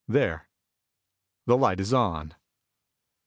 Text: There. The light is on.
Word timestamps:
There. 0.07 0.49
The 1.45 1.55
light 1.55 1.79
is 1.79 1.93
on. 1.93 2.33